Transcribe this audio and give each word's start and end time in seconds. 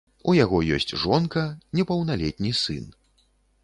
У 0.31 0.33
яго 0.43 0.61
ёсць 0.77 0.95
жонка, 1.03 1.45
непаўналетні 1.81 2.59
сын. 2.65 2.85